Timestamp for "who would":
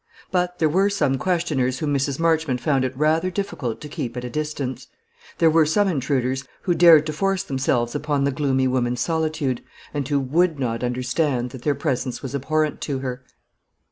10.07-10.57